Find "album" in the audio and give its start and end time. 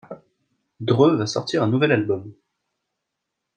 1.91-2.33